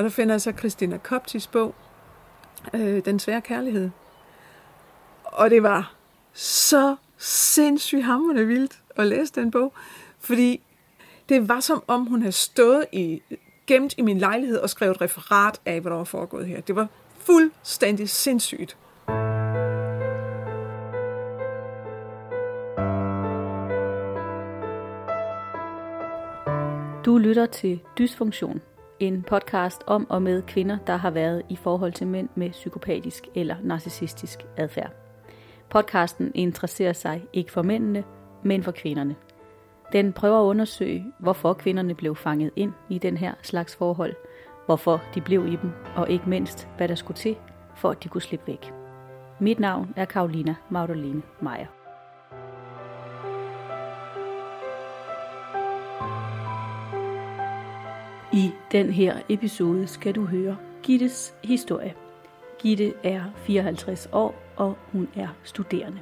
[0.00, 1.74] Og der finder jeg så Christina Koptis bog,
[2.74, 3.90] øh, Den svære kærlighed.
[5.24, 5.94] Og det var
[6.32, 9.72] så sindssygt hammerende vildt at læse den bog,
[10.20, 10.60] fordi
[11.28, 13.22] det var som om hun havde stået i,
[13.66, 16.60] gemt i min lejlighed og skrevet referat af, hvad der var foregået her.
[16.60, 16.88] Det var
[17.18, 18.76] fuldstændig sindssygt.
[27.04, 28.60] Du lytter til Dysfunktion,
[29.00, 33.24] en podcast om og med kvinder, der har været i forhold til mænd med psykopatisk
[33.34, 34.90] eller narcissistisk adfærd.
[35.70, 38.04] Podcasten interesserer sig ikke for mændene,
[38.42, 39.16] men for kvinderne.
[39.92, 44.14] Den prøver at undersøge, hvorfor kvinderne blev fanget ind i den her slags forhold,
[44.66, 47.36] hvorfor de blev i dem, og ikke mindst, hvad der skulle til,
[47.76, 48.72] for at de kunne slippe væk.
[49.40, 51.79] Mit navn er Karolina Magdalene Meier.
[58.40, 61.94] I den her episode skal du høre Gittes historie.
[62.62, 66.00] Gitte er 54 år, og hun er studerende.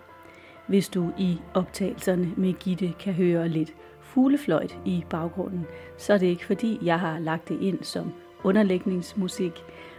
[0.67, 6.27] Hvis du i optagelserne med Gitte kan høre lidt fuglefløjt i baggrunden, så er det
[6.27, 8.12] ikke fordi, jeg har lagt det ind som
[8.45, 9.52] underlægningsmusik,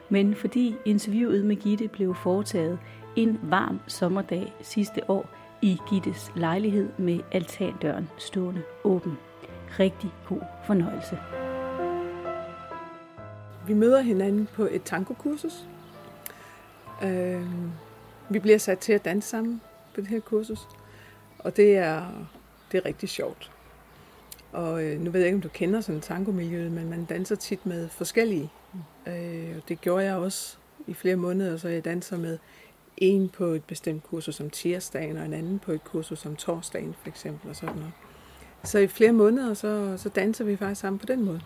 [0.10, 2.80] men fordi interviewet med Gitte blev foretaget
[3.16, 5.30] en varm sommerdag sidste år
[5.62, 9.18] i Gittes lejlighed med altandøren stående åben.
[9.80, 11.18] Rigtig god fornøjelse.
[13.70, 15.68] Vi møder hinanden på et tangokursus.
[17.04, 17.46] Øh,
[18.30, 19.62] vi bliver sat til at danse sammen
[19.96, 20.68] på det her kursus,
[21.40, 22.06] og det er,
[22.72, 23.52] det er rigtig sjovt.
[24.52, 27.66] Og øh, nu ved jeg ikke, om du kender sådan tangomiljøet, men man danser tit
[27.66, 28.52] med forskellige.
[29.08, 32.38] Øh, og det gjorde jeg også i flere måneder, så jeg danser med
[32.98, 36.96] en på et bestemt kursus som tirsdagen, og en anden på et kursus som torsdagen
[37.02, 37.92] for eksempel, og sådan noget.
[38.64, 41.42] Så i flere måneder, så, så danser vi faktisk sammen på den måde.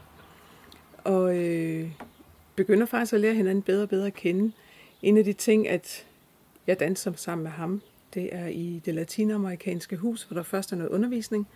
[1.03, 1.91] Og øh,
[2.55, 4.51] begynder faktisk at lære hinanden bedre og bedre at kende.
[5.01, 6.05] En af de ting, at
[6.67, 7.81] jeg danser sammen med ham,
[8.13, 11.47] det er i det latinamerikanske hus, hvor der først er noget undervisning,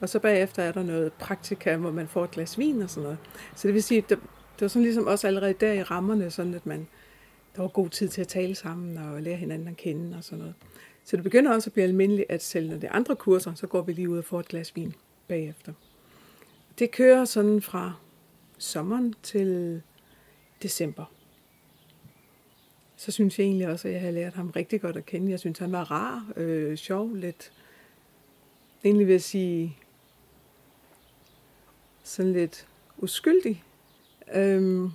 [0.00, 3.02] og så bagefter er der noget praktika, hvor man får et glas vin og sådan
[3.02, 3.18] noget.
[3.54, 4.18] Så det vil sige, at det,
[4.54, 6.86] det var sådan ligesom også allerede der i rammerne, sådan at man,
[7.56, 10.38] der var god tid til at tale sammen og lære hinanden at kende og sådan
[10.38, 10.54] noget.
[11.04, 13.66] Så det begynder også at blive almindeligt, at selv når det er andre kurser, så
[13.66, 14.94] går vi lige ud og får et glas vin
[15.28, 15.72] bagefter.
[16.78, 17.92] Det kører sådan fra
[18.58, 19.82] sommeren til
[20.62, 21.04] december.
[22.96, 25.30] Så synes jeg egentlig også, at jeg har lært ham rigtig godt at kende.
[25.30, 27.52] Jeg synes, han var rar, øh, sjov, lidt,
[28.84, 29.76] egentlig vil jeg sige,
[32.02, 32.66] sådan lidt
[32.98, 33.64] uskyldig.
[34.34, 34.90] Øhm,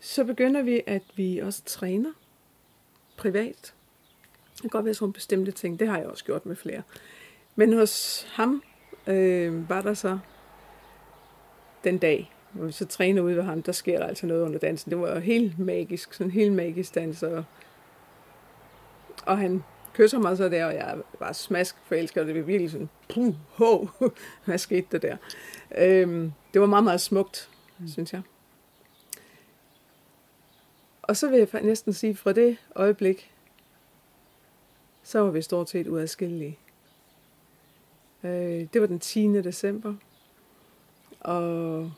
[0.00, 2.12] så begynder vi, at vi også træner
[3.16, 3.74] privat.
[4.52, 5.80] Det kan godt være sådan bestemte ting.
[5.80, 6.82] Det har jeg også gjort med flere.
[7.56, 8.62] Men hos ham
[9.06, 10.18] øh, var der så
[11.84, 14.58] den dag, når vi så træner ude ved ham, der sker der altså noget under
[14.58, 14.90] dansen.
[14.90, 17.22] Det var helt magisk, sådan helt magisk dans.
[17.22, 17.44] Og,
[19.26, 22.70] og han kysser mig så der, og jeg var smask forelsket, og det var virkelig
[22.70, 23.86] sådan, puh, ho,
[24.44, 25.16] hvad skete der der?
[25.78, 27.88] Øhm, det var meget, meget smukt, mm.
[27.88, 28.22] synes jeg.
[31.02, 33.32] Og så vil jeg næsten sige, fra det øjeblik,
[35.02, 36.58] så var vi stort set uadskillelige.
[38.24, 39.26] Øh, det var den 10.
[39.42, 39.94] december,
[41.20, 41.92] og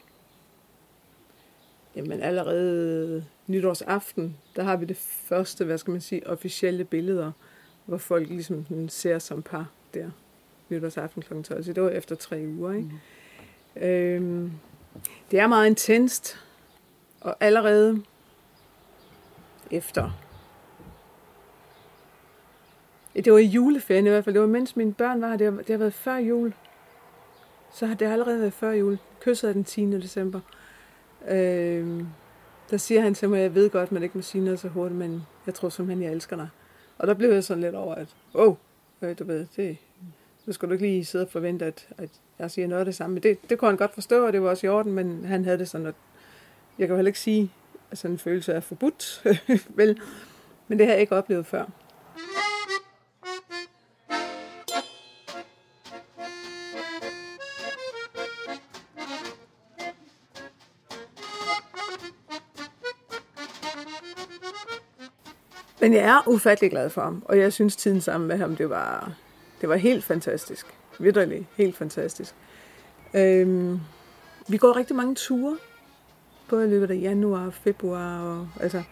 [1.97, 7.33] Jamen allerede nytårsaften, der har vi det første, hvad skal man sige, officielle billeder,
[7.85, 10.11] hvor folk ligesom ser som par der
[10.69, 11.43] nytårsaften kl.
[11.43, 11.65] 12.
[11.65, 12.73] Så det var efter tre uger.
[12.73, 12.91] Ikke?
[13.77, 13.83] Mm.
[13.83, 14.53] Øhm,
[15.31, 16.39] det er meget intenst,
[17.21, 18.03] og allerede
[19.71, 20.11] efter
[23.15, 24.35] det var i juleferien i hvert fald.
[24.35, 25.37] Det var mens mine børn var her.
[25.37, 26.55] Det har, det har været før jul.
[27.73, 28.99] Så har det allerede været før jul.
[29.21, 29.87] Kysset den 10.
[29.87, 30.41] december.
[31.29, 32.05] Øh,
[32.71, 34.99] der siger han til mig, jeg ved godt, man ikke må sige noget så hurtigt,
[34.99, 36.49] men jeg tror simpelthen, jeg elsker dig.
[36.99, 38.49] Og der blev jeg sådan lidt over, at åh,
[39.03, 39.77] oh, du ved, det,
[40.47, 42.95] nu skal du ikke lige sidde og forvente, at, at jeg siger noget af det
[42.95, 43.15] samme.
[43.15, 45.45] Men det, det kunne han godt forstå, og det var også i orden, men han
[45.45, 45.95] havde det sådan, at
[46.79, 47.53] jeg kan jo heller ikke sige,
[47.91, 49.27] at sådan en følelse er forbudt,
[49.77, 50.01] vel?
[50.69, 51.65] Men det har jeg ikke oplevet før.
[65.81, 68.71] Men jeg er ufattelig glad for ham, og jeg synes tiden sammen med ham, det
[68.71, 69.13] var,
[69.61, 70.67] det var helt fantastisk.
[70.99, 72.35] Vitterligt, helt fantastisk.
[73.15, 73.81] Øhm,
[74.49, 75.57] vi går rigtig mange ture,
[76.49, 78.21] både i løbet af januar og februar.
[78.21, 78.83] Og, altså,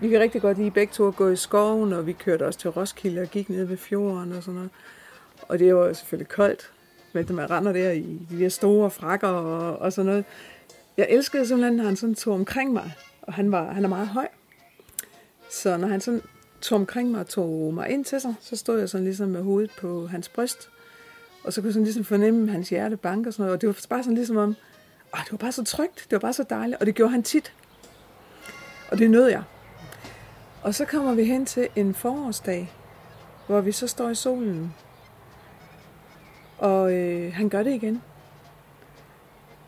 [0.00, 2.58] vi kan rigtig godt lide begge to at gå i skoven, og vi kørte også
[2.58, 4.70] til Roskilde og gik ned ved fjorden og sådan noget.
[5.42, 6.72] Og det var selvfølgelig koldt,
[7.12, 10.24] men man render der i de der store frakker og, og sådan noget.
[10.96, 14.08] Jeg elskede simpelthen, at han sådan tog omkring mig, og han, var, han er meget
[14.08, 14.28] høj.
[15.50, 16.22] Så når han sådan
[16.60, 19.42] tog omkring mig og tog mig ind til sig, så stod jeg sådan ligesom med
[19.42, 20.70] hovedet på hans bryst.
[21.44, 23.54] Og så kunne jeg sådan ligesom fornemme hans hjerte banke og sådan noget.
[23.54, 24.56] Og det var bare sådan ligesom om,
[25.14, 26.80] åh, det var bare så trygt, det var bare så dejligt.
[26.80, 27.52] Og det gjorde han tit.
[28.90, 29.42] Og det nød jeg.
[30.62, 32.72] Og så kommer vi hen til en forårsdag,
[33.46, 34.74] hvor vi så står i solen.
[36.58, 38.02] Og øh, han gør det igen.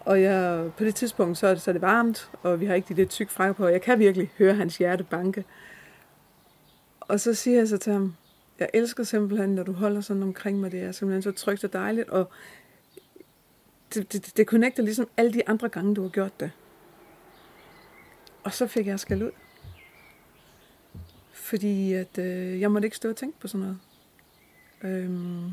[0.01, 2.75] Og jeg, på det tidspunkt, så er, det, så er det varmt, og vi har
[2.75, 3.69] ikke de der tyk frakker på.
[3.69, 5.45] Jeg kan virkelig høre hans hjerte banke.
[7.11, 8.15] Og så siger jeg så til ham,
[8.59, 10.73] jeg elsker simpelthen, når du holder sådan omkring mig.
[10.73, 12.09] Det er simpelthen så trygt og dejligt.
[12.09, 12.31] Og
[13.95, 16.51] det, det, det connecter ligesom alle de andre gange, du har gjort det.
[18.43, 19.31] Og så fik jeg skal ud.
[21.33, 23.79] Fordi at, øh, jeg måtte ikke stå og tænke på sådan noget.
[24.83, 25.51] Øhm,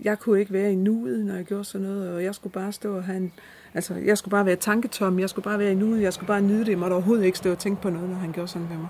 [0.00, 2.72] jeg kunne ikke være i nuet, når jeg gjorde sådan noget, og jeg skulle bare
[2.72, 3.32] stå og have en,
[3.74, 6.42] altså, jeg skulle bare være tanketom, jeg skulle bare være i nuet, jeg skulle bare
[6.42, 8.70] nyde det, jeg måtte overhovedet ikke stå og tænke på noget, når han gjorde sådan
[8.70, 8.88] ved mig.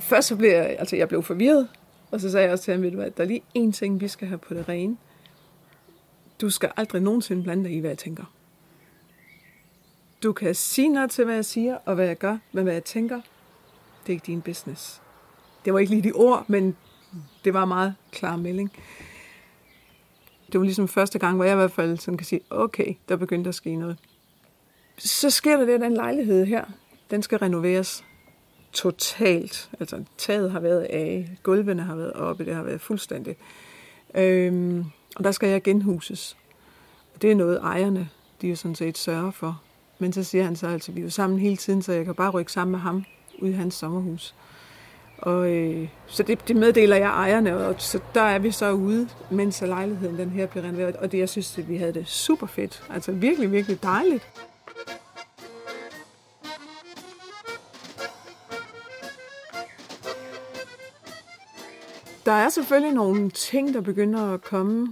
[0.00, 1.68] Først så blev jeg, altså jeg blev forvirret,
[2.10, 4.00] og så sagde jeg også til ham, ved du hvad, der er lige én ting,
[4.00, 4.96] vi skal have på det rene.
[6.40, 8.24] Du skal aldrig nogensinde blande dig i, hvad jeg tænker.
[10.22, 12.84] Du kan sige noget til, hvad jeg siger, og hvad jeg gør, men hvad jeg
[12.84, 13.20] tænker,
[14.02, 15.02] det er ikke din business.
[15.64, 16.76] Det var ikke lige de ord, men
[17.44, 18.72] det var en meget klar melding.
[20.52, 23.16] Det var ligesom første gang, hvor jeg i hvert fald sådan kan sige, okay, der
[23.16, 23.96] begyndte at ske noget.
[24.98, 26.64] Så sker der det, at den lejlighed her,
[27.10, 28.04] den skal renoveres
[28.72, 29.70] totalt.
[29.80, 33.36] Altså taget har været af, gulvene har været oppe, det har været fuldstændig.
[34.14, 34.84] Øhm,
[35.16, 36.36] og der skal jeg genhuses.
[37.22, 38.08] Det er noget, ejerne,
[38.42, 39.62] de jo sådan set sørger for.
[39.98, 42.14] Men så siger han så, altså, vi er jo sammen hele tiden, så jeg kan
[42.14, 43.04] bare rykke sammen med ham
[43.38, 44.34] ud i hans sommerhus.
[45.18, 49.08] Og, øh, så det, det meddeler jeg ejerne, og så der er vi så ude,
[49.30, 50.96] mens lejligheden den her bliver renoveret.
[50.96, 52.82] Og det, jeg synes, at vi havde det super fedt.
[52.90, 54.49] Altså virkelig, virkelig dejligt.
[62.24, 64.86] Der er selvfølgelig nogle ting, der begynder at komme.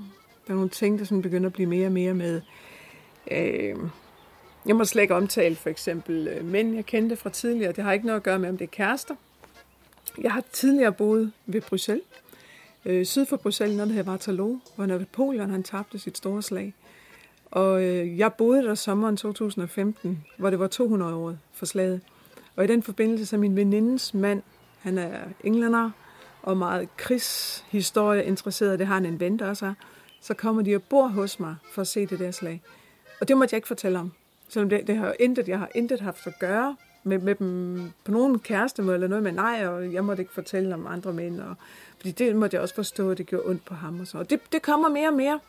[0.46, 2.40] Der er nogle ting, der sådan begynder at blive mere og mere med...
[3.30, 3.76] Øh,
[4.66, 7.72] jeg må slet ikke omtale for eksempel øh, mænd, jeg kendte fra tidligere.
[7.72, 9.14] Det har ikke noget at gøre med, om det er kærester.
[10.18, 12.04] Jeg har tidligere boet ved Bruxelles,
[12.84, 16.74] øh, syd for Bruxelles, når det hedder Waterloo, hvor Napoleon han tabte sit store slag.
[17.50, 22.00] Og øh, jeg boede der sommeren 2015, hvor det var 200 år for slaget.
[22.56, 24.42] Og i den forbindelse så min venindes mand,
[24.80, 25.90] han er englænder
[26.48, 29.74] og meget krigshistorie interesseret, det har han en ven, der også er,
[30.20, 32.62] så kommer de og bor hos mig for at se det der slag.
[33.20, 34.12] Og det måtte jeg ikke fortælle om.
[34.48, 38.10] Selvom det, det har intet, jeg har intet haft at gøre med, med dem på
[38.10, 41.40] nogen kæreste eller noget med nej, og jeg måtte ikke fortælle om andre mænd.
[41.40, 41.54] Og,
[41.96, 44.00] fordi det måtte jeg også forstå, at det gjorde ondt på ham.
[44.00, 44.18] Og så.
[44.18, 45.40] Og det, det kommer mere og mere.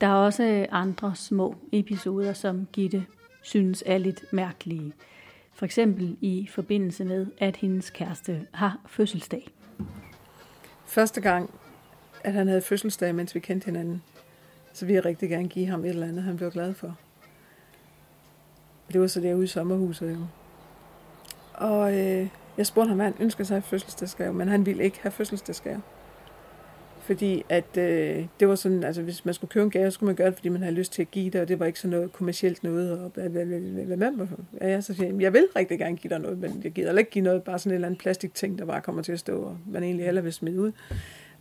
[0.00, 3.06] Der er også øh, andre små episoder, som Gitte
[3.42, 4.92] synes er lidt mærkelige.
[5.56, 9.48] For eksempel i forbindelse med, at hendes kæreste har fødselsdag.
[10.86, 11.50] Første gang,
[12.24, 14.02] at han havde fødselsdag, mens vi kendte hinanden,
[14.72, 16.96] så ville jeg rigtig gerne give ham et eller andet, han blev glad for.
[18.92, 20.26] Det var så derude i sommerhuset jo.
[21.54, 24.98] Og øh, jeg spurgte ham, hvad han ønskede sig i fødselsdagsgave, men han ville ikke
[25.02, 25.82] have fødselsdagsgave.
[27.06, 30.08] Fordi at øh, det var sådan, altså hvis man skulle købe en gave, så skulle
[30.08, 31.80] man gøre det, fordi man havde lyst til at give det, og det var ikke
[31.80, 32.92] sådan noget kommercielt noget.
[32.92, 34.26] Og hvad, hvad, hvad, hvad, hvad, hvad,
[34.60, 36.98] ja, jeg, så siger, jeg, jeg vil rigtig gerne give dig noget, men jeg gider
[36.98, 39.42] ikke give noget, bare sådan en eller anden plastikting, der bare kommer til at stå,
[39.42, 40.72] og man egentlig heller vil smide ud.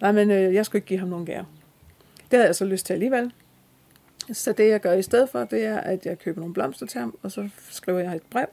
[0.02, 1.46] Nej, men øh, jeg skulle ikke give ham nogen gave.
[2.18, 3.32] Det havde jeg så lyst til alligevel.
[4.34, 7.00] Så det, jeg gør i stedet for, det er, at jeg køber nogle blomster til
[7.00, 8.48] ham, og så skriver jeg et brev.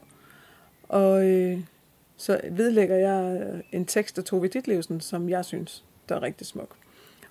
[0.89, 1.59] Og øh,
[2.17, 6.75] så vedlægger jeg en tekst af Tove Ditlevsen, som jeg synes, der er rigtig smuk.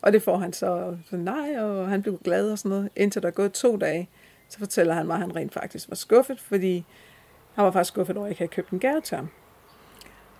[0.02, 2.88] Og det får han så, så nej, og han blev glad og sådan noget.
[2.97, 4.09] Indtil der er gået to dage,
[4.49, 6.85] så fortæller han mig, at han rent faktisk var skuffet, fordi
[7.54, 9.28] han var faktisk skuffet over, at jeg ikke havde købt en gave til ham.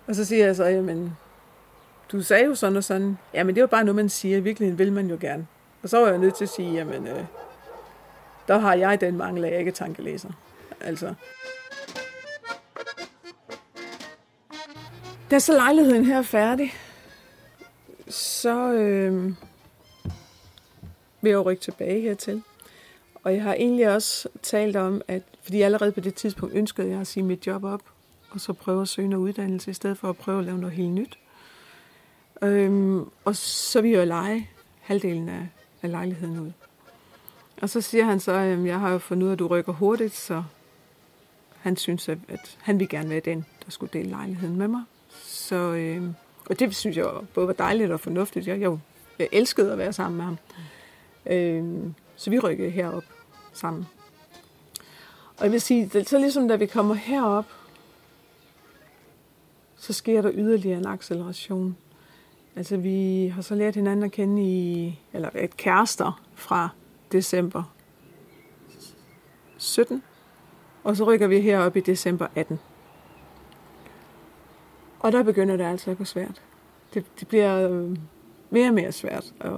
[0.07, 1.17] Og så siger jeg så, jamen,
[2.11, 3.17] du sagde jo sådan og sådan.
[3.33, 4.37] Jamen, det var bare noget, man siger.
[4.37, 5.47] I virkeligheden vil man jo gerne.
[5.83, 7.25] Og så var jeg nødt til at sige, jamen, øh,
[8.47, 10.29] der har jeg den mangel, af, jeg ikke er tankelæser.
[10.81, 11.13] Altså.
[15.31, 16.73] Da så lejligheden her er færdig,
[18.09, 19.33] så øh,
[21.23, 22.43] ved at rykke tilbage hertil.
[23.23, 26.99] Og jeg har egentlig også talt om, at fordi allerede på det tidspunkt ønskede jeg
[26.99, 27.81] at sige mit job op,
[28.29, 30.75] og så prøve at søge noget uddannelse, i stedet for at prøve at lave noget
[30.75, 31.17] helt nyt.
[32.41, 34.49] Øhm, og så vil jeg lege
[34.81, 35.47] halvdelen af,
[35.81, 36.51] af lejligheden ud.
[37.61, 39.73] Og så siger han så, at jeg har jo fundet ud af, at du rykker
[39.73, 40.43] hurtigt, så
[41.59, 44.83] han synes, at, at han vil gerne være den, der skulle dele lejligheden med mig.
[45.23, 46.03] Så, øh,
[46.49, 48.47] og det synes jeg både var dejligt og fornuftigt.
[48.47, 48.77] Jeg, jeg,
[49.19, 50.37] jeg elskede at være sammen med ham.
[51.25, 51.63] Øh,
[52.15, 53.03] Så vi rykkede herop
[53.53, 53.85] sammen.
[55.37, 57.45] Og jeg vil sige, det, så ligesom da vi kommer herop,
[59.75, 61.77] så sker der yderligere en acceleration.
[62.55, 66.69] Altså vi har så lært hinanden at kende i, eller et kærester fra
[67.11, 67.63] december
[69.57, 70.03] 17,
[70.83, 72.59] og så rykker vi herop i december 18.
[74.99, 76.41] Og der begynder det altså at gå svært.
[76.93, 77.97] Det, det bliver øh,
[78.49, 79.51] mere og mere svært at,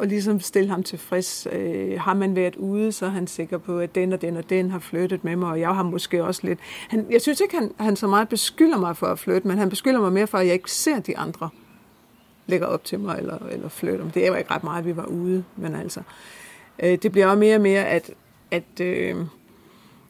[0.00, 1.46] og ligesom stille ham tilfreds.
[1.52, 4.50] Øh, har man været ude, så er han sikker på, at den og den og
[4.50, 6.58] den har flyttet med mig, og jeg har måske også lidt...
[6.88, 9.70] Han, jeg synes ikke, han, han så meget beskylder mig for at flytte, men han
[9.70, 11.48] beskylder mig mere for, at jeg ikke ser de andre
[12.46, 14.10] lægger op til mig eller, eller flytter.
[14.10, 16.02] Det er jo ikke ret meget, at vi var ude, men altså...
[16.82, 18.10] Øh, det bliver også mere og mere, at,
[18.50, 19.16] at, øh,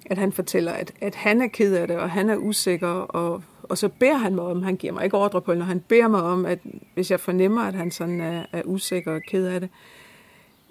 [0.07, 3.43] at han fortæller, at, at han er ked af det, og han er usikker, og
[3.71, 6.09] og så beder han mig om, han giver mig ikke ordre på, når han beder
[6.09, 6.59] mig om, at
[6.95, 9.69] hvis jeg fornemmer, at han sådan er, er usikker og ked af det,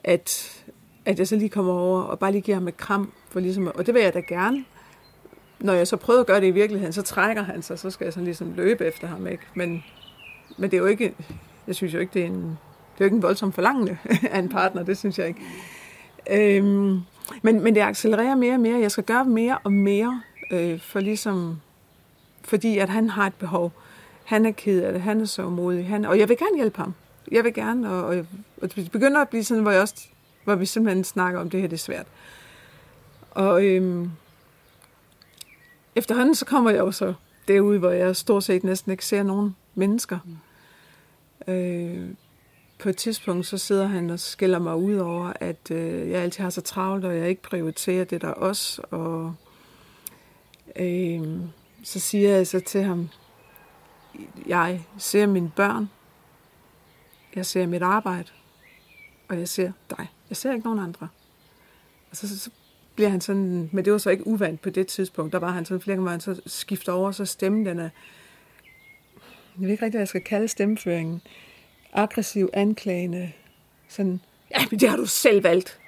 [0.03, 0.63] at,
[1.06, 3.12] at jeg så lige kommer over og bare lige giver ham et kram.
[3.29, 4.65] For ligesom, og det vil jeg da gerne.
[5.60, 8.06] Når jeg så prøver at gøre det i virkeligheden, så trækker han sig, så skal
[8.06, 9.27] jeg sådan ligesom løbe efter ham.
[9.27, 9.44] Ikke?
[9.53, 9.84] Men,
[10.58, 11.13] men det er jo ikke,
[11.68, 12.41] jeg synes jo ikke, det er en, det
[12.98, 13.98] er jo ikke en voldsom forlangende
[14.32, 15.41] af en partner, det synes jeg ikke.
[16.32, 17.00] Øhm,
[17.41, 18.79] men, men det accelererer mere og mere.
[18.79, 21.60] Jeg skal gøre mere og mere, øh, for ligesom
[22.50, 23.72] fordi at han har et behov.
[24.24, 26.77] Han er ked af det, han er så modig, han, og jeg vil gerne hjælpe
[26.77, 26.94] ham.
[27.32, 28.25] Jeg vil gerne, og, og,
[28.62, 30.08] og det begynder at blive sådan, hvor, jeg også,
[30.44, 32.06] hvor vi simpelthen snakker om, det her det er svært.
[33.32, 34.12] Og øhm,
[35.96, 37.13] efterhånden så kommer jeg jo så
[37.48, 40.20] derude, hvor jeg stort set næsten ikke ser nogen mennesker.
[40.25, 41.53] Mm.
[41.53, 42.10] Øh,
[42.79, 46.44] på et tidspunkt så sidder han og skælder mig ud over, at øh, jeg altid
[46.44, 48.82] har så travlt, og jeg ikke prioriterer det der også.
[48.91, 49.36] Og
[50.75, 51.22] øh,
[51.83, 53.09] så siger jeg så til ham,
[54.48, 55.89] jeg ser mine børn,
[57.36, 58.29] jeg ser mit arbejde,
[59.27, 60.07] og jeg ser dig.
[60.29, 61.07] Jeg ser ikke nogen andre.
[62.12, 62.50] Og så, så, så
[62.95, 65.65] bliver han sådan, men det var så ikke uvandt på det tidspunkt, der var han
[65.65, 67.89] sådan flere gange, han så skifter over, så stemmen den er,
[69.59, 71.21] jeg ved ikke rigtig, hvad jeg skal kalde stemmeføringen,
[71.93, 73.31] aggressiv, anklagende,
[73.88, 74.21] sådan,
[74.51, 75.79] ja, men det har du selv valgt.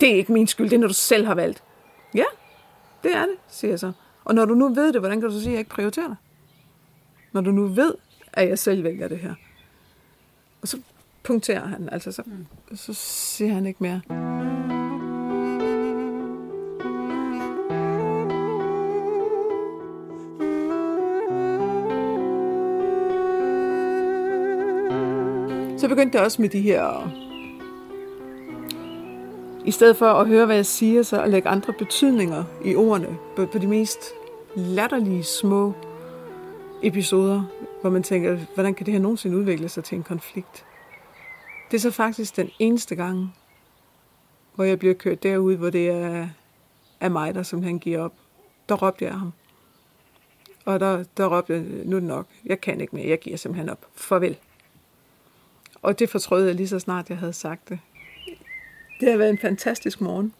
[0.00, 1.62] Det er ikke min skyld, det er, når du selv har valgt.
[2.14, 2.24] Ja,
[3.02, 3.92] det er det, siger jeg så.
[4.28, 6.08] Og når du nu ved det, hvordan kan du så sige, at jeg ikke prioriterer
[6.08, 6.16] det?
[7.32, 7.94] Når du nu ved,
[8.32, 9.34] at jeg selv vælger det her.
[10.62, 10.80] Og så
[11.22, 12.76] punkterer han, altså så, mm.
[12.76, 14.00] så siger han ikke mere.
[25.78, 27.27] Så begyndte det også med de her
[29.64, 33.18] i stedet for at høre, hvad jeg siger, så at lægge andre betydninger i ordene
[33.36, 33.98] på, på de mest
[34.56, 35.72] latterlige små
[36.82, 37.42] episoder,
[37.80, 40.64] hvor man tænker, hvordan kan det her nogensinde udvikle sig til en konflikt?
[41.70, 43.34] Det er så faktisk den eneste gang,
[44.54, 46.28] hvor jeg bliver kørt derud, hvor det er,
[47.00, 48.14] er mig, der som han giver op.
[48.68, 49.32] Der råbte jeg ham.
[50.64, 52.26] Og der, der råbte jeg, nu er det nok.
[52.44, 53.08] Jeg kan ikke mere.
[53.08, 53.86] Jeg giver simpelthen op.
[53.94, 54.36] Farvel.
[55.82, 57.78] Og det fortrød jeg lige så snart, jeg havde sagt det.
[59.00, 60.34] Det har været en fantastisk morgen.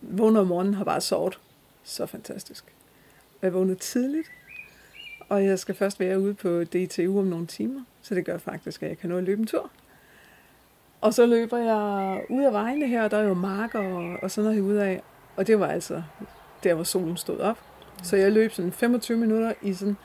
[0.00, 1.38] Vågner om morgenen har bare sovet.
[1.84, 2.64] Så fantastisk.
[3.42, 4.30] Jeg vågnede tidligt,
[5.28, 8.82] og jeg skal først være ude på DTU om nogle timer, så det gør faktisk,
[8.82, 9.70] at jeg kan nå at løbe en tur.
[11.00, 14.30] Og så løber jeg ud af vejene her, og der er jo marker og, og
[14.30, 15.02] sådan noget ud af.
[15.36, 16.02] Og det var altså
[16.64, 17.58] der, hvor solen stod op.
[18.02, 19.96] Så jeg løb sådan 25 minutter i sådan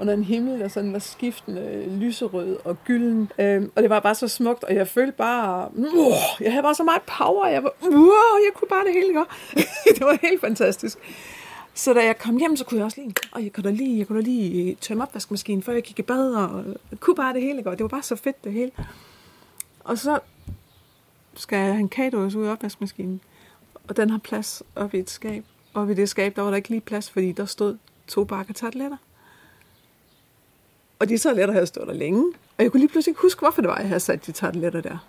[0.00, 3.32] under en himmel, der sådan var skiftende lyserød og gylden.
[3.38, 6.74] Øhm, og det var bare så smukt, og jeg følte bare, uh, jeg havde bare
[6.74, 9.28] så meget power, jeg var, uh, jeg kunne bare det hele godt.
[9.96, 10.98] det var helt fantastisk.
[11.74, 13.98] Så da jeg kom hjem, så kunne jeg også lige, og jeg kunne da lige,
[13.98, 17.16] jeg kunne da lige øh, tømme opvaskemaskinen, før jeg gik i bad, og jeg kunne
[17.16, 17.78] bare det hele godt.
[17.78, 18.70] Det var bare så fedt det hele.
[19.84, 20.20] Og så
[21.34, 23.20] skal jeg have en kadås ud i opvaskemaskinen,
[23.88, 25.44] og den har plads op i et skab.
[25.74, 27.76] Og i det skab, der var der ikke lige plads, fordi der stod
[28.06, 28.96] to bakker tarteletter.
[31.00, 32.24] Og de tarteletter havde stået der længe.
[32.58, 34.80] Og jeg kunne lige pludselig ikke huske, hvorfor det var, jeg havde sat de tarteletter
[34.80, 35.06] der.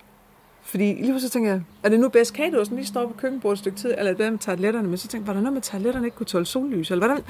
[0.61, 3.59] Fordi lige pludselig tænkte jeg, er det nu bedst kagedåsen lige står på køkkenbordet et
[3.59, 4.87] stykke tid, eller er det med tarteletterne?
[4.87, 6.91] Men så tænkte jeg, var der noget med tarteletterne ikke kunne tåle sollys?
[6.91, 7.23] Eller hvordan,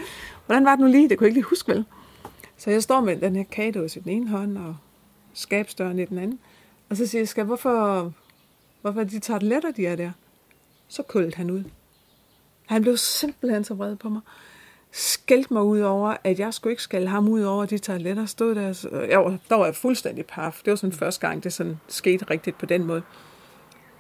[0.46, 1.10] hvordan var det nu lige?
[1.10, 1.86] Det kunne jeg ikke lige huske, vel?
[2.58, 4.76] Så jeg står med den her kagedåse i den ene hånd, og
[5.34, 6.40] skabstøren i den anden.
[6.90, 8.12] Og så siger jeg, skal, hvorfor,
[8.82, 10.12] hvorfor de tarteletter, de er der?
[10.88, 11.64] Så kuldte han ud.
[12.66, 14.22] Han blev simpelthen så vred på mig
[14.92, 18.26] skældte mig ud over, at jeg skulle ikke skælde ham ud over de toiletter.
[18.26, 20.62] Stod der, så, jeg var, der var jeg fuldstændig paf.
[20.66, 23.02] Det var sådan første gang, det sådan skete rigtigt på den måde.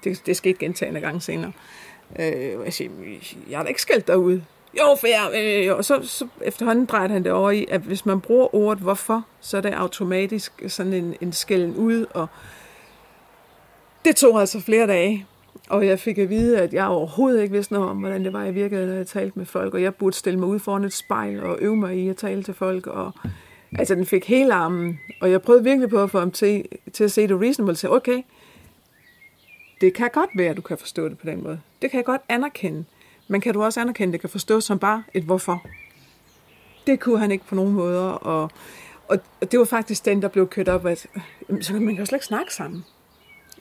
[0.03, 1.51] Det, det skete gentagende gange senere.
[2.19, 2.91] Øh, jeg siger,
[3.49, 4.43] jeg har da ikke skældt derude.
[4.79, 5.31] Jo, for jeg,
[5.67, 8.83] øh, og så, så efterhånden drejede han det over i, at hvis man bruger ordet
[8.83, 12.27] hvorfor, så er det automatisk sådan en, en skælden ud, og
[14.05, 15.25] Det tog altså flere dage,
[15.71, 18.43] og jeg fik at vide, at jeg overhovedet ikke vidste noget om, hvordan det var,
[18.43, 20.93] jeg virkede, når jeg talte med folk, og jeg burde stille mig ud foran et
[20.93, 23.11] spejl og øve mig i at tale til folk, og
[23.79, 27.03] altså den fik hele armen, og jeg prøvede virkelig på at få ham til, til
[27.03, 28.21] at se det reasonable, Så okay,
[29.81, 31.59] det kan godt være, at du kan forstå det på den måde.
[31.81, 32.85] Det kan jeg godt anerkende.
[33.27, 35.65] Men kan du også anerkende, at det kan forstås som bare et hvorfor?
[36.87, 38.51] Det kunne han ikke på nogen måder, og,
[39.07, 41.07] og, og det var faktisk den, der blev kørt op, at
[41.61, 42.85] så man kan jo slet ikke snakke sammen.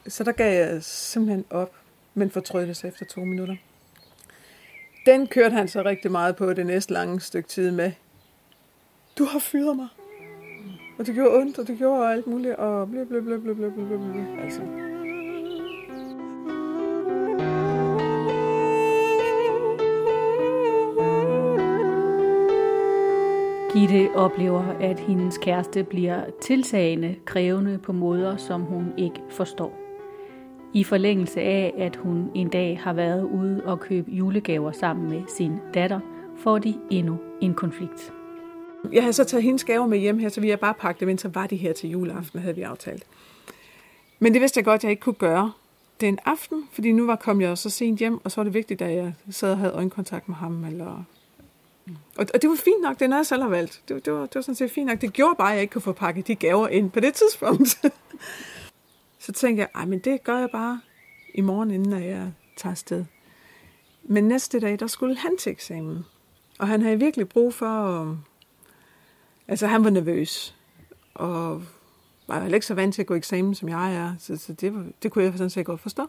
[0.09, 1.80] Så der gav jeg simpelthen op,
[2.21, 3.57] men fortrød efter to minutter.
[5.07, 7.93] Den kørte han så rigtig meget på det næste lange stykke tid med.
[9.19, 9.89] Du har fyret mig.
[10.99, 13.71] Og det gjorde ondt, og det gjorde alt muligt, og blø, blø, blø, blø, blø,
[13.71, 14.43] blø, blø.
[14.43, 14.61] Altså.
[23.75, 29.80] Gitte oplever, at hendes kæreste bliver tiltagende krævende på måder, som hun ikke forstår.
[30.75, 35.23] I forlængelse af, at hun en dag har været ude og købe julegaver sammen med
[35.37, 36.01] sin datter,
[36.39, 38.13] får de endnu en konflikt.
[38.93, 41.09] Jeg har så taget hendes gaver med hjem her, så vi har bare pakket dem
[41.09, 43.07] ind, så var de her til juleaften, havde vi aftalt.
[44.19, 45.53] Men det vidste jeg godt, at jeg ikke kunne gøre
[46.01, 48.83] den aften, fordi nu var kom jeg så sent hjem, og så var det vigtigt,
[48.83, 51.05] at jeg sad og havde øjenkontakt med ham, eller
[52.17, 53.83] og, og det var fint nok, det er noget, jeg selv har valgt.
[53.89, 55.01] Det, det, var, det var sådan set fint nok.
[55.01, 57.85] Det gjorde bare, at jeg ikke kunne få pakket de gaver ind på det tidspunkt.
[59.21, 60.81] så tænkte jeg, ej, men det gør jeg bare
[61.35, 63.05] i morgen, inden jeg tager afsted.
[64.05, 66.05] Men næste dag, der skulle han til eksamen.
[66.59, 68.01] Og han havde virkelig brug for...
[68.01, 68.17] At...
[69.49, 70.57] Altså, han var nervøs.
[71.15, 71.63] Og
[72.29, 74.15] var heller ikke så vant til at gå eksamen, som jeg er.
[74.19, 76.07] Så, så det, det kunne jeg sådan set godt forstå.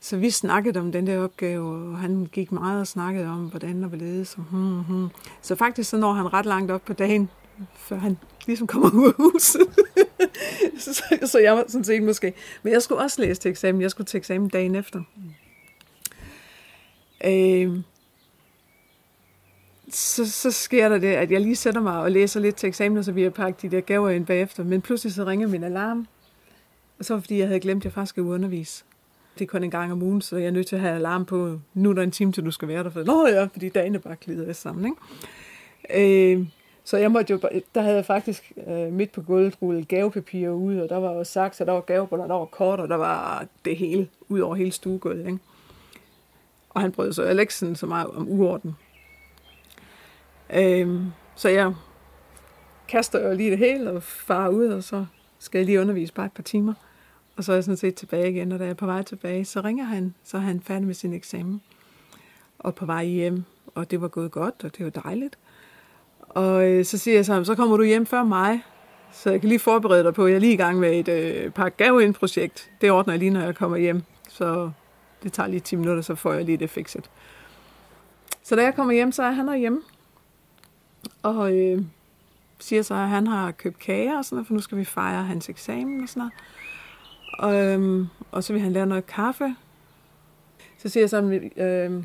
[0.00, 3.82] Så vi snakkede om den der opgave, og han gik meget og snakkede om, hvordan
[3.82, 4.38] der ville ledes.
[4.50, 5.08] Hmm, hmm.
[5.42, 7.30] Så faktisk så når han ret langt op på dagen,
[7.76, 9.60] før han ligesom kommer ud af huset.
[10.78, 12.34] så, så jeg var sådan set måske.
[12.62, 13.82] Men jeg skulle også læse til eksamen.
[13.82, 15.02] Jeg skulle til eksamen dagen efter.
[17.24, 17.80] Øh,
[19.90, 22.98] så, så sker der det, at jeg lige sætter mig og læser lidt til eksamen,
[22.98, 24.64] og så vi har pakket de der gaver ind bagefter.
[24.64, 26.06] Men pludselig så ringer min alarm.
[26.98, 28.84] Og så var fordi, jeg havde glemt, at jeg faktisk skulle undervise
[29.38, 31.24] det er kun en gang om ugen, så jeg er nødt til at have alarm
[31.24, 32.90] på, nu er der en time til, du skal være der.
[32.90, 34.96] For, Nå ja, fordi dagene bare glider sammen.
[35.90, 36.34] Ikke?
[36.34, 36.46] Øh,
[36.88, 37.40] så jeg måtte jo,
[37.74, 41.24] der havde jeg faktisk øh, midt på gulvet rullet gavepapir ud, og der var jo
[41.24, 44.54] sagt, at der var gavebånd, der var kort, og der var det hele, ud over
[44.54, 45.26] hele stuegulvet.
[45.26, 45.38] Ikke?
[46.70, 48.76] Og han brød sig heller ikke sådan så meget om uorden.
[50.54, 51.74] Øhm, så jeg
[52.88, 55.06] kaster jo lige det hele og farer ud, og så
[55.38, 56.74] skal jeg lige undervise bare et par timer.
[57.36, 59.44] Og så er jeg sådan set tilbage igen, og da jeg er på vej tilbage,
[59.44, 61.62] så ringer han, så er han færdig med sin eksamen.
[62.58, 65.38] Og på vej hjem, og det var gået godt, og det var dejligt.
[66.28, 68.62] Og øh, så siger jeg så, så kommer du hjem før mig,
[69.12, 71.08] så jeg kan lige forberede dig på, at jeg er lige i gang med et
[71.08, 72.70] øh, par gaveindprojekt.
[72.80, 74.02] Det ordner jeg lige, når jeg kommer hjem.
[74.28, 74.70] Så
[75.22, 77.10] det tager lige 10 minutter, så får jeg lige det fikset.
[78.42, 79.80] Så da jeg kommer hjem, så er han derhjemme.
[81.22, 81.82] Og øh,
[82.60, 85.24] siger så, at han har købt kager og sådan noget, for nu skal vi fejre
[85.24, 86.32] hans eksamen og sådan noget.
[87.38, 89.54] Og, øhm, og så vil han lave noget kaffe.
[90.78, 91.22] Så siger jeg så,
[91.56, 92.04] øh,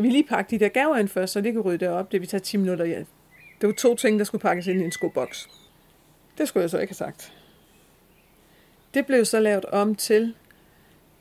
[0.00, 2.12] jeg vil lige pakke de der gaver ind først, så det kan rydde op.
[2.12, 2.84] Det vil tage 10 minutter.
[2.84, 2.98] Ja.
[3.60, 5.48] Det var to ting, der skulle pakkes ind i en skoboks.
[6.38, 7.32] Det skulle jeg så ikke have sagt.
[8.94, 10.34] Det blev så lavet om til,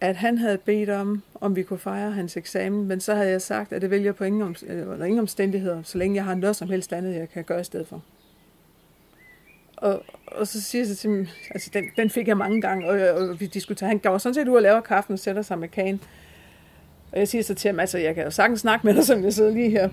[0.01, 3.41] at han havde bedt om, om vi kunne fejre hans eksamen, men så havde jeg
[3.41, 6.55] sagt, at det vælger på ingen, om, eller ingen omstændigheder, så længe jeg har noget
[6.55, 8.03] som helst andet, jeg kan gøre i stedet for.
[9.77, 13.29] Og, og så siger jeg til ham, altså den, den fik jeg mange gange, og,
[13.29, 15.67] og vi diskuterede, han gav sådan set ud og laver kaffen og sætter sig med
[15.67, 16.01] kagen.
[17.11, 19.23] Og jeg siger så til ham, altså jeg kan jo sagtens snakke med dig, som
[19.23, 19.89] jeg sidder lige her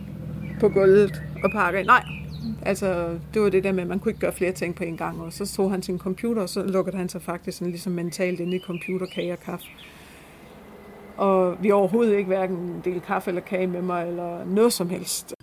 [0.60, 1.84] på gulvet og pakker.
[1.84, 2.04] Nej,
[2.62, 4.96] altså det var det der med, at man kunne ikke gøre flere ting på en
[4.96, 5.20] gang.
[5.20, 8.40] Og så tog han sin computer, og så lukkede han sig faktisk sådan ligesom mentalt
[8.40, 9.66] ind i computer, kage og kaffe.
[11.16, 15.34] Og vi overhovedet ikke hverken delte kaffe eller kage med mig, eller noget som helst.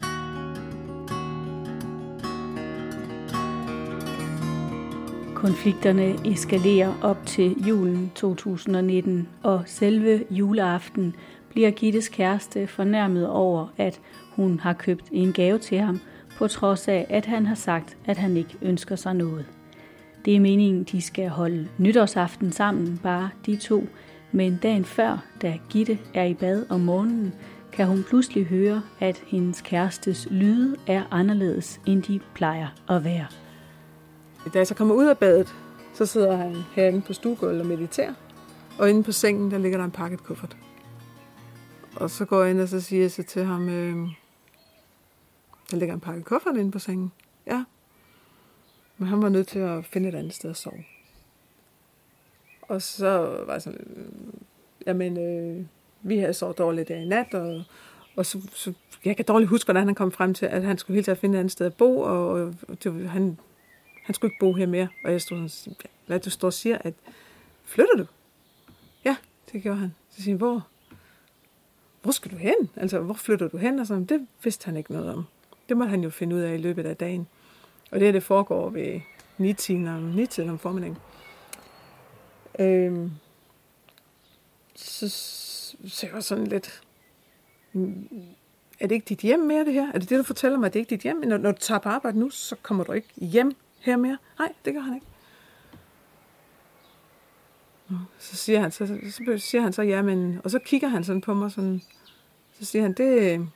[5.36, 11.16] Konflikterne eskalerer op til julen 2019, og selve juleaften
[11.54, 14.02] bliver Gittes kæreste fornærmet over, at
[14.36, 16.00] hun har købt en gave til ham,
[16.38, 19.46] på trods af, at han har sagt, at han ikke ønsker sig noget.
[20.26, 23.88] Det er meningen, de skal holde nytårsaften sammen, bare de to,
[24.32, 27.34] men dagen før, da Gitte er i bad om morgenen,
[27.72, 33.26] kan hun pludselig høre, at hendes kærestes lyde er anderledes, end de plejer at være.
[34.54, 35.56] Da jeg så kommer ud af badet,
[35.94, 38.14] så sidder han herinde på stuegulvet og mediterer.
[38.80, 40.58] Og inde på sengen, der ligger der en pakket kuffert.
[41.96, 44.08] Og så går jeg ind og så siger jeg så til ham, øh,
[45.72, 47.12] der ligger en pakke kuffert inde på sengen.
[47.48, 47.64] Ja.
[48.98, 50.84] Men han var nødt til at finde et andet sted at sove.
[52.62, 53.10] Og så
[53.46, 54.34] var jeg sådan, øh,
[54.88, 55.66] jamen, øh,
[56.02, 57.64] vi havde så dårligt der i nat, og,
[58.16, 58.74] og så, så,
[59.06, 61.36] jeg kan dårligt huske, hvordan han kom frem til, at han skulle hele tiden finde
[61.36, 62.30] et andet sted at bo, og,
[62.68, 63.40] og det, han,
[64.04, 64.88] han skulle ikke bo her mere.
[65.06, 65.76] Og jeg stod sådan,
[66.06, 66.94] hvad du står og siger, at
[67.64, 68.06] flytter du?
[69.06, 69.16] Ja,
[69.52, 69.96] det gjorde han.
[70.10, 70.68] Så siger han, hvor?
[72.04, 72.70] Hvor skal du hen?
[72.76, 73.80] Altså, hvor flytter du hen?
[73.80, 75.26] Og sådan, det vidste han ikke noget om.
[75.70, 77.28] Det måtte han jo finde ud af i løbet af dagen.
[77.92, 79.02] Og det her, det foregår ved
[79.40, 80.98] 9-tiden om, 9 om formiddagen.
[82.60, 83.12] Øhm,
[84.76, 85.10] så,
[85.88, 86.82] så jeg var sådan lidt,
[87.74, 88.10] mm,
[88.80, 89.92] er det ikke dit hjem mere, det her?
[89.94, 91.18] Er det det, du fortæller mig, at det er ikke dit hjem?
[91.18, 94.18] Når, når du tager på arbejde nu, så kommer du ikke hjem her mere?
[94.40, 95.08] Nej, det gør han ikke.
[98.20, 101.22] Så siger han så, så siger han så, ja, men, og så kigger han sådan
[101.22, 101.82] på mig, sådan,
[102.60, 103.48] så siger han, det,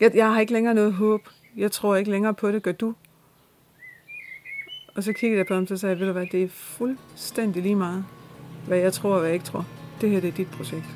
[0.00, 1.28] jeg, jeg har ikke længere noget håb.
[1.56, 2.94] Jeg tror ikke længere på det, gør du?
[4.94, 7.62] Og så kiggede jeg på ham, så sagde jeg, ved du hvad, det er fuldstændig
[7.62, 8.04] lige meget,
[8.66, 9.66] hvad jeg tror og hvad jeg ikke tror.
[10.00, 10.86] Det her, det er dit projekt.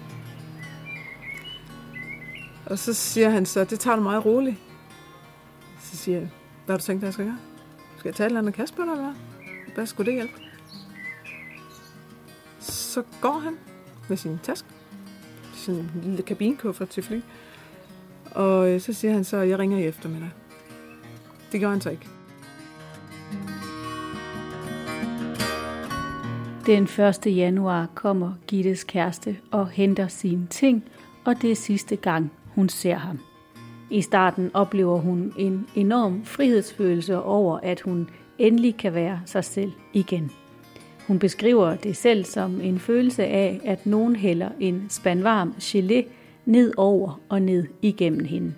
[2.66, 4.56] Og så siger han så, det tager du meget roligt.
[5.80, 6.28] Så siger jeg,
[6.64, 7.38] hvad har du tænkt dig, jeg skal gøre?
[7.98, 9.14] Skal jeg tage et eller andet kast på dig, eller hvad?
[9.74, 10.45] Hvad skulle det hjælpe?
[12.96, 13.54] Så går han
[14.08, 14.68] med sin taske,
[15.54, 17.20] sådan en lille kabinkuffert til fly.
[18.30, 20.30] Og øh, så siger han så, jeg ringer i eftermiddag.
[21.52, 22.08] Det gør han så ikke.
[26.66, 26.82] Den
[27.26, 27.36] 1.
[27.36, 30.84] januar kommer Gittes kæreste og henter sine ting,
[31.24, 33.18] og det er sidste gang, hun ser ham.
[33.90, 39.72] I starten oplever hun en enorm frihedsfølelse over, at hun endelig kan være sig selv
[39.92, 40.30] igen.
[41.06, 46.04] Hun beskriver det selv som en følelse af, at nogen hælder en spand varm gelé
[46.44, 48.54] ned over og ned igennem hende.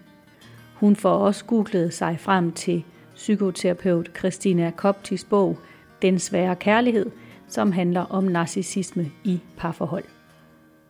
[0.74, 2.84] Hun får også googlet sig frem til
[3.14, 5.58] psykoterapeut Christina Koptis bog
[6.02, 7.06] Den svære kærlighed,
[7.48, 10.04] som handler om narcissisme i parforhold.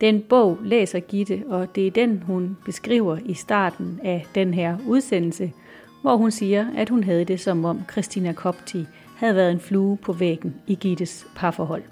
[0.01, 4.77] Den bog læser Gitte, og det er den, hun beskriver i starten af den her
[4.87, 5.53] udsendelse,
[6.01, 8.85] hvor hun siger, at hun havde det som om Christina Kopti
[9.19, 11.83] havde været en flue på væggen i Gittes parforhold.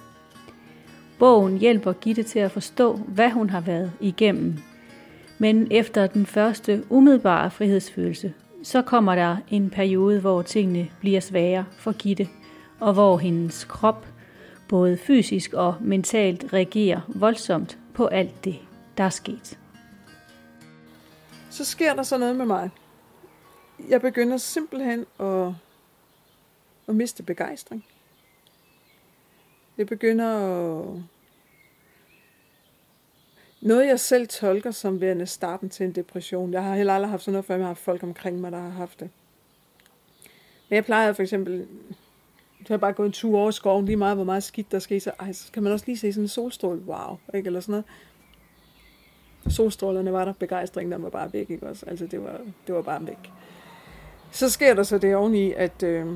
[1.20, 4.58] Bogen hjælper Gitte til at forstå, hvad hun har været igennem.
[5.38, 11.66] Men efter den første umiddelbare frihedsfølelse, så kommer der en periode, hvor tingene bliver sværere
[11.78, 12.28] for Gitte,
[12.80, 14.08] og hvor hendes krop
[14.70, 18.60] både fysisk og mentalt reagerer voldsomt på alt det,
[18.98, 19.60] der er sket.
[21.50, 22.70] Så sker der så noget med mig.
[23.90, 25.54] Jeg begynder simpelthen at,
[26.88, 27.86] at miste begejstring.
[29.78, 31.04] Jeg begynder at...
[33.62, 36.54] Noget, jeg selv tolker som værende starten til en depression.
[36.54, 38.60] Jeg har heller aldrig haft sådan noget, før jeg har haft folk omkring mig, der
[38.60, 39.10] har haft det.
[40.70, 41.68] Men jeg plejede for eksempel
[42.68, 45.00] så har bare gået en tur over skoven, lige meget, hvor meget skidt der sker,
[45.00, 47.48] så, ej, så kan man også lige se sådan en solstråle, wow, ikke?
[47.48, 47.86] eller sådan noget.
[49.56, 51.86] Solstrålerne var der, begejstringen der var bare væk, ikke også?
[51.86, 53.32] Altså, det var, det var bare væk.
[54.32, 56.08] Så sker der så det oveni, at øh,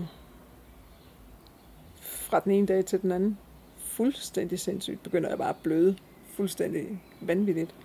[2.32, 3.38] fra den ene dag til den anden,
[3.78, 5.96] fuldstændig sindssygt, begynder jeg bare at bløde.
[6.36, 7.76] Fuldstændig vanvittigt.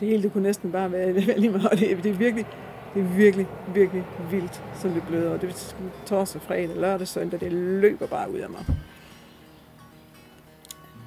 [0.00, 1.78] Det hele det kunne næsten bare være, være lige meget.
[1.80, 2.46] Det, det er virkelig,
[2.94, 5.30] det er virkelig, virkelig vildt, som det bløder.
[5.30, 5.74] Og det er
[6.06, 7.40] torsdag, fredag, lørdag, søndag.
[7.40, 8.64] Det løber bare ud af mig.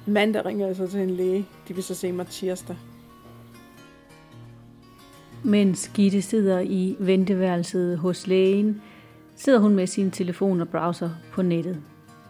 [0.06, 1.46] Mandag ringer jeg så til en læge.
[1.68, 2.76] De vil så se mig tirsdag.
[5.44, 8.82] Mens Gitte sidder i venteværelset hos lægen,
[9.38, 11.80] sidder hun med sin telefon og browser på nettet.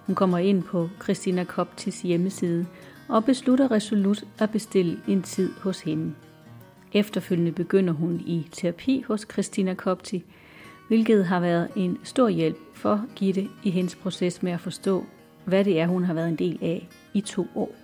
[0.07, 2.67] Hun kommer ind på Christina Koptis hjemmeside
[3.09, 6.15] og beslutter resolut at bestille en tid hos hende.
[6.93, 10.25] Efterfølgende begynder hun i terapi hos Christina Kopti,
[10.89, 15.05] hvilket har været en stor hjælp for Gitte i hendes proces med at forstå,
[15.45, 17.75] hvad det er, hun har været en del af i to år.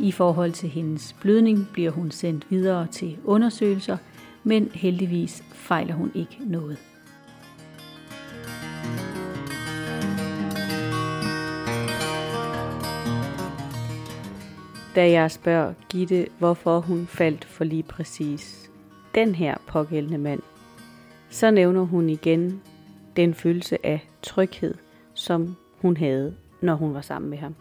[0.00, 3.96] I forhold til hendes blødning bliver hun sendt videre til undersøgelser,
[4.44, 6.78] men heldigvis fejler hun ikke noget.
[14.98, 18.70] Da jeg spørger Gitte, hvorfor hun faldt for lige præcis
[19.14, 20.40] den her pågældende mand,
[21.28, 22.62] så nævner hun igen
[23.16, 24.74] den følelse af tryghed,
[25.14, 27.54] som hun havde, når hun var sammen med ham.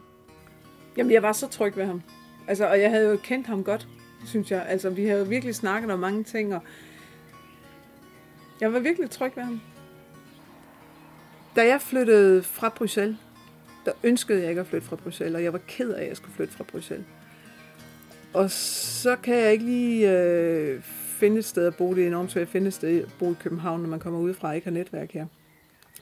[0.97, 2.01] Jamen, jeg var så tryg ved ham.
[2.47, 3.87] Altså, og jeg havde jo kendt ham godt,
[4.25, 4.65] synes jeg.
[4.67, 6.61] Altså, vi havde jo virkelig snakket om mange ting, og
[8.61, 9.61] jeg var virkelig tryg ved ham.
[11.55, 13.17] Da jeg flyttede fra Bruxelles,
[13.85, 16.17] der ønskede jeg ikke at flytte fra Bruxelles, og jeg var ked af, at jeg
[16.17, 17.05] skulle flytte fra Bruxelles.
[18.33, 20.81] Og så kan jeg ikke lige øh,
[21.19, 21.95] finde et sted at bo.
[21.95, 24.19] Det er enormt svært at finde et sted at bo i København, når man kommer
[24.19, 25.25] udefra og ikke har netværk her.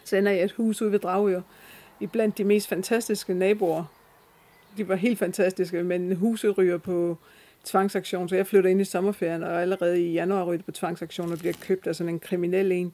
[0.04, 1.42] Så ender jeg et hus ude ved Dragør
[2.00, 3.84] i blandt de mest fantastiske naboer.
[4.78, 7.18] De var helt fantastiske, men huset ryger på
[7.64, 11.32] tvangsaktion, så jeg flytter ind i sommerferien, og allerede i januar ryger det på tvangsaktion
[11.32, 12.94] og bliver købt af sådan en kriminel en,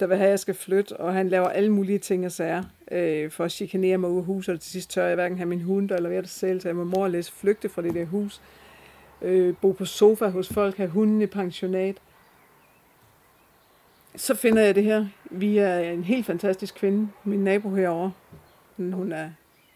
[0.00, 2.64] der vil have, at jeg skal flytte, og han laver alle mulige ting og sager
[2.90, 5.48] øh, for at chikanere mig ud af huset, og til sidst tør jeg hverken have
[5.48, 8.04] min hund eller hvad det selv, så jeg må mor læse flygte fra det der
[8.04, 8.40] hus,
[9.22, 11.96] øh, bo på sofa hos folk, have hunden i pensionat.
[14.16, 18.12] Så finder jeg det her via en helt fantastisk kvinde, min nabo herovre.
[18.76, 19.30] Hun er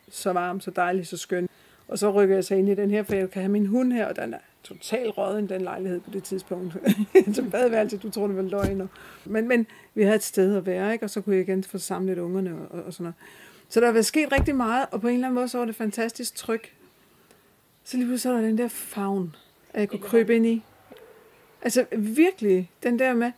[0.09, 1.49] så varm, så dejlig, så skøn.
[1.89, 3.93] Og så rykker jeg sig ind i den her, for jeg kan have min hund
[3.93, 6.77] her, og den er totalt røget den lejlighed på det tidspunkt.
[7.35, 8.89] så badeværelse, du tror, det var løgn.
[9.25, 11.05] Men, men vi havde et sted at være, ikke?
[11.05, 13.15] og så kunne jeg igen få samlet ungerne og, og sådan noget.
[13.69, 15.77] Så der var sket rigtig meget, og på en eller anden måde, så var det
[15.77, 16.61] fantastisk tryg.
[17.87, 19.37] Så lige pludselig var der den der favn,
[19.75, 20.65] at jeg kunne krybe ind i.
[21.63, 23.33] Altså virkelig, den der med,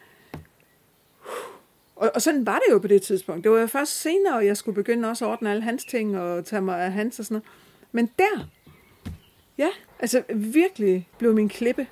[1.97, 3.45] og, og sådan var det jo på det tidspunkt.
[3.45, 6.45] Det var jo først senere, jeg skulle begynde også at ordne alle hans ting og
[6.45, 7.45] tage mig af hans og sådan noget.
[7.93, 8.49] Men der,
[9.59, 11.87] ja, altså virkelig blev min klippe.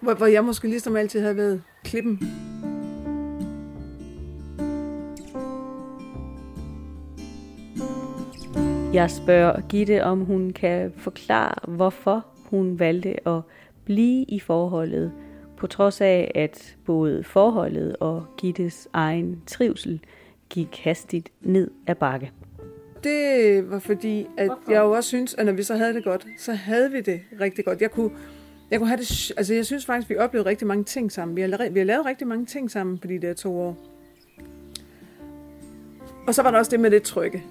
[0.00, 2.18] Hvor, hvor jeg måske ligesom altid havde været klippen.
[8.92, 13.40] Jeg spørger Gitte, om hun kan forklare, hvorfor hun valgte at
[13.84, 15.12] blive i forholdet,
[15.56, 20.00] på trods af, at både forholdet og Gittes egen trivsel
[20.50, 22.30] gik hastigt ned ad bakke.
[23.04, 24.72] Det var fordi, at Hvorfor?
[24.72, 27.20] jeg jo også synes, at når vi så havde det godt, så havde vi det
[27.40, 27.80] rigtig godt.
[27.80, 28.10] Jeg kunne,
[28.70, 31.36] jeg kunne have det, altså jeg synes faktisk, at vi oplevede rigtig mange ting sammen.
[31.36, 33.76] Vi har, vi har lavet rigtig mange ting sammen på de der to år.
[36.26, 37.42] Og så var der også det med det trygge.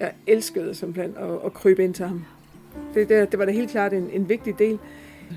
[0.00, 2.24] Jeg elskede simpelthen at, at krybe ind til ham.
[2.94, 4.78] Det, det, det var da helt klart en, en vigtig del.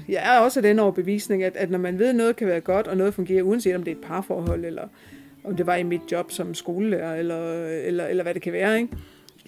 [0.10, 2.88] Jeg er også den overbevisning, at, at når man ved, at noget kan være godt,
[2.88, 4.88] og noget fungerer, uanset om det er et parforhold, eller
[5.44, 8.78] om det var i mit job som skolelærer, eller, eller, eller hvad det kan være,
[8.78, 8.98] ikke?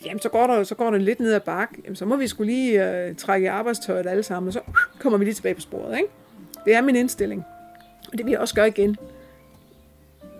[0.05, 2.27] jamen så går der, så går der lidt ned ad bak, jamen, så må vi
[2.27, 4.59] skulle lige uh, trække i arbejdstøjet alle sammen, og så
[4.99, 5.97] kommer vi lige tilbage på sporet.
[5.97, 6.09] Ikke?
[6.65, 7.43] Det er min indstilling.
[8.11, 8.97] Og det vil jeg også gøre igen.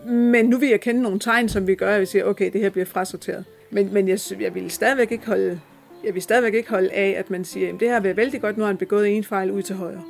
[0.06, 2.62] Men nu vil jeg kende nogle tegn, som vi gør, at vi siger, okay, det
[2.62, 3.46] her bliver frasorteret.
[3.72, 5.60] Men, men jeg, jeg vil stadigvæk ikke holde
[6.04, 8.58] jeg vil stadigvæk ikke holde af, at man siger, at det her vil vældig godt,
[8.58, 10.04] nu har han begået en fejl ud til højre.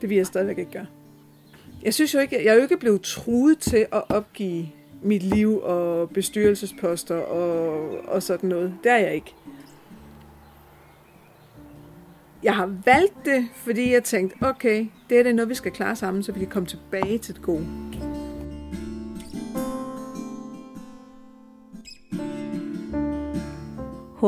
[0.00, 0.86] Det vil jeg stadigvæk ikke gøre.
[1.82, 4.66] Jeg synes jo ikke, jeg er jo ikke blevet truet til at opgive
[5.02, 8.74] mit liv og bestyrelsesposter og, og sådan noget.
[8.84, 9.34] Det er jeg ikke.
[12.42, 15.96] Jeg har valgt det, fordi jeg tænkte, okay, det er det noget, vi skal klare
[15.96, 17.66] sammen, så vi kan komme tilbage til det gode.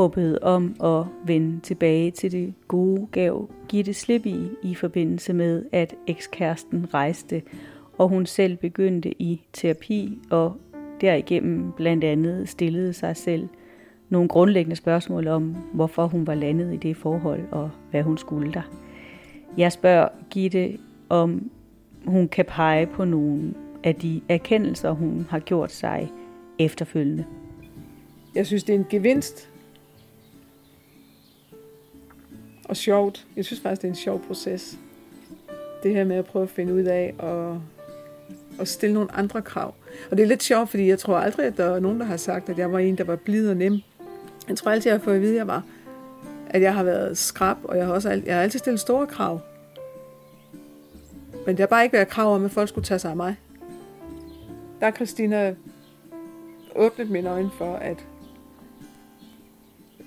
[0.00, 5.64] Håbet om at vende tilbage til det gode gav Gitte slip i, i forbindelse med,
[5.72, 7.42] at ekskæresten rejste,
[7.98, 10.56] og hun selv begyndte i terapi og
[11.00, 13.48] derigennem blandt andet stillede sig selv
[14.08, 18.52] nogle grundlæggende spørgsmål om, hvorfor hun var landet i det forhold og hvad hun skulle
[18.52, 18.62] der.
[19.56, 21.50] Jeg spørger Gitte, om
[22.06, 26.12] hun kan pege på nogle af de erkendelser, hun har gjort sig
[26.58, 27.24] efterfølgende.
[28.34, 29.49] Jeg synes, det er en gevinst.
[32.70, 33.26] Og sjovt.
[33.36, 34.78] Jeg synes faktisk, det er en sjov proces.
[35.82, 37.62] Det her med at prøve at finde ud af og,
[38.58, 39.74] og stille nogle andre krav.
[40.10, 42.16] Og det er lidt sjovt, fordi jeg tror aldrig, at der er nogen, der har
[42.16, 43.78] sagt, at jeg var en, der var blid og nem.
[44.48, 45.64] Jeg tror altid, jeg har fået at vide, at jeg var.
[46.50, 49.40] At jeg har været skrab, og jeg har, også, jeg har altid stillet store krav.
[51.46, 53.36] Men der har bare ikke været krav om, at folk skulle tage sig af mig.
[54.80, 55.54] Der har Christina
[56.76, 58.06] åbnet mine øjne for, at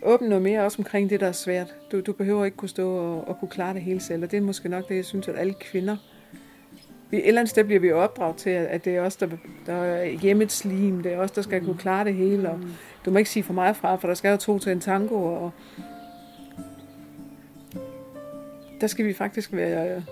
[0.05, 1.75] åbne noget mere også omkring det, der er svært.
[1.91, 4.37] Du, du behøver ikke kunne stå og, og kunne klare det hele selv, og det
[4.37, 5.97] er måske nok det, jeg synes, at alle kvinder
[7.13, 9.27] vi, et eller andet sted bliver vi opdraget til, at det er os, der,
[9.65, 12.59] der er hjemmets lim, det er os, der skal kunne klare det hele, og
[13.05, 15.15] du må ikke sige for meget fra, for der skal jo to til en tango,
[15.15, 15.51] og
[18.81, 20.03] der skal vi faktisk være,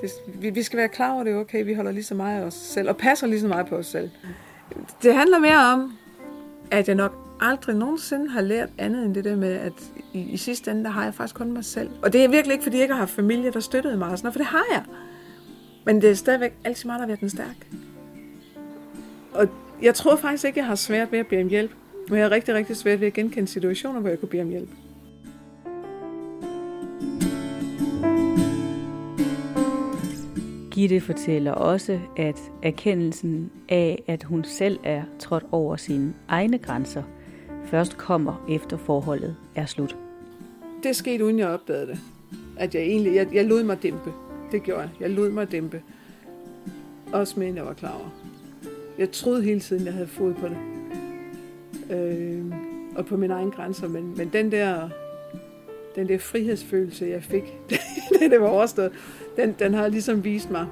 [0.00, 2.46] det, vi, vi skal være klar over det, okay, vi holder lige så meget af
[2.46, 4.10] os selv, og passer lige så meget på os selv.
[5.02, 5.98] Det handler mere om,
[6.70, 10.36] at jeg nok aldrig nogensinde har lært andet end det der med, at i, i
[10.36, 11.90] sidste ende, der har jeg faktisk kun mig selv.
[12.02, 14.18] Og det er virkelig ikke, fordi jeg ikke har haft familie, der støttede mig, og
[14.18, 14.84] sådan noget, for det har jeg.
[15.84, 17.66] Men det er stadigvæk altid meget at være den stærk.
[19.32, 19.48] Og
[19.82, 21.70] jeg tror faktisk ikke, jeg har svært ved at bede om hjælp.
[22.08, 24.48] Men jeg har rigtig, rigtig svært ved at genkende situationer, hvor jeg kunne bede om
[24.48, 24.68] hjælp.
[30.70, 37.02] Gitte fortæller også, at erkendelsen af, at hun selv er trådt over sine egne grænser,
[37.70, 39.96] først kommer efter forholdet er slut.
[40.82, 41.98] Det skete uden jeg opdagede det.
[42.58, 44.12] At jeg egentlig, jeg, jeg lod mig dæmpe.
[44.52, 44.90] Det gjorde jeg.
[45.00, 45.82] Jeg lod mig dæmpe.
[47.12, 48.10] Også mere end jeg var klar over.
[48.98, 50.58] Jeg troede hele tiden, jeg havde fod på det.
[51.96, 52.44] Øh,
[52.96, 54.88] og på mine egne grænser, men, men den der
[55.94, 57.42] den der frihedsfølelse, jeg fik,
[58.20, 58.92] da det var overstået,
[59.36, 60.66] den, den har ligesom vist mig,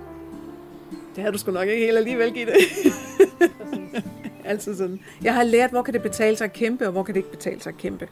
[0.90, 2.92] det havde du sgu nok ikke helt alligevel givet det.
[4.46, 5.00] altså sådan.
[5.22, 7.30] Jeg har lært, hvor kan det betale sig at kæmpe, og hvor kan det ikke
[7.30, 8.08] betale sig at kæmpe.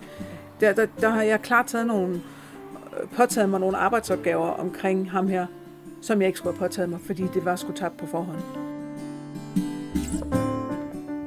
[0.61, 5.29] Der, der, der har jeg klart taget nogle, øh, påtaget mig nogle arbejdsopgaver omkring ham
[5.29, 5.47] her,
[6.03, 8.38] som jeg ikke skulle have påtaget mig, fordi det var sgu tabt på forhånd.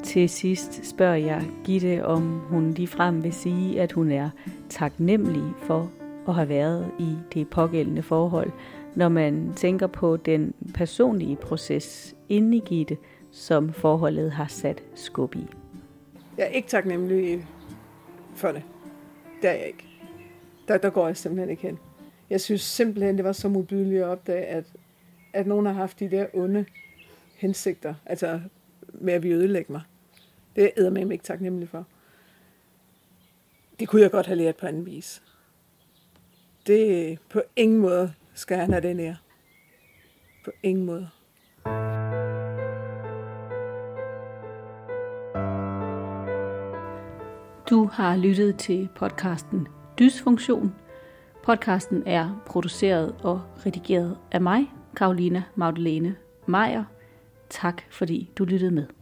[0.04, 4.30] Til sidst spørger jeg Gitte, om hun ligefrem vil sige, at hun er
[4.70, 5.92] taknemmelig for
[6.28, 8.52] at have været i det pågældende forhold,
[8.96, 12.98] når man tænker på den personlige proces inde i Gitte,
[13.38, 15.48] som forholdet har sat skub i.
[16.38, 17.48] Jeg er ikke taknemmelig
[18.36, 18.64] for det.
[19.42, 19.88] Det er jeg ikke.
[20.68, 21.80] Der, der går jeg simpelthen ikke hen.
[22.30, 24.66] Jeg synes simpelthen, det var så modbydeligt at opdage, at,
[25.34, 26.66] at nogen har haft de der onde
[27.36, 28.42] hensigter, altså
[28.94, 29.82] med at vi ødelægge mig.
[30.56, 31.86] Det er jeg ikke taknemmelig for.
[33.80, 35.24] Det kunne jeg godt have lært på anden vis.
[36.68, 39.16] Det på ingen måde skal han have det her.
[40.46, 41.10] På ingen måde.
[47.70, 49.68] Du har lyttet til podcasten
[50.00, 50.76] Dysfunktion.
[51.44, 56.84] Podcasten er produceret og redigeret af mig, Karolina Magdalene Meier.
[57.50, 58.97] Tak fordi du lyttede med.